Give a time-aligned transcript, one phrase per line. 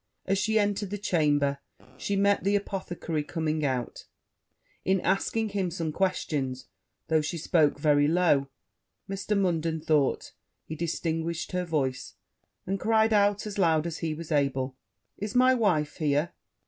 [0.25, 1.59] As she entered the chamber,
[1.95, 4.05] she met the apothecary coming out:
[4.83, 6.65] in asking him some questions,
[7.07, 8.49] though she spoke very low,
[9.07, 9.37] Mr.
[9.37, 10.31] Munden thought
[10.65, 12.15] he distinguished her voice;
[12.65, 14.75] and cried out, as loud as he was able,
[15.19, 16.31] 'Is my wife here?'